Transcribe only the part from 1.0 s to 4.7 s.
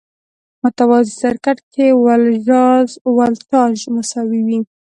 سرکټ کې ولټاژ مساوي وي.